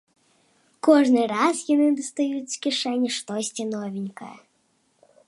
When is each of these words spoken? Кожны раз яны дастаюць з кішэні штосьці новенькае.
Кожны 0.87 1.25
раз 1.33 1.61
яны 1.73 1.87
дастаюць 1.99 2.53
з 2.55 2.63
кішэні 2.63 3.09
штосьці 3.19 3.63
новенькае. 3.77 4.35